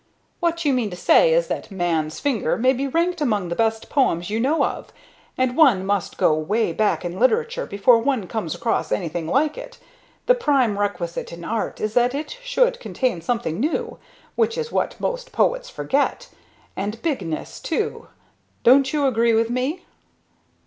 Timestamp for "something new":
13.21-13.99